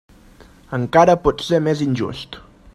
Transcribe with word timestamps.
Encara 0.77 1.15
pot 1.27 1.45
ser 1.51 1.61
més 1.69 1.87
injust. 1.89 2.43